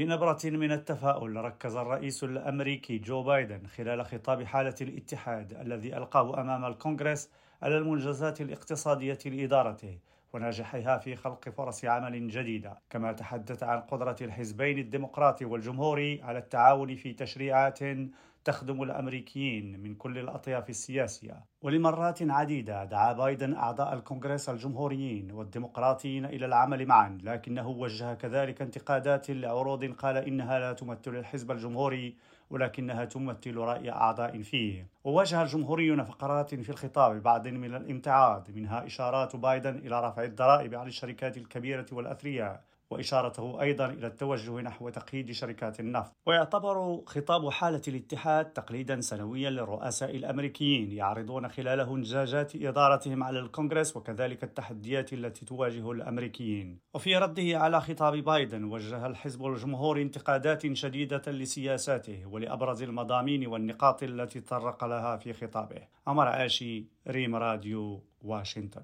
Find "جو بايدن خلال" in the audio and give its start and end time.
2.98-4.04